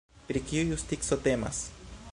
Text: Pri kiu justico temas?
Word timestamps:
Pri 0.29 0.41
kiu 0.51 0.63
justico 0.71 1.19
temas? 1.29 1.61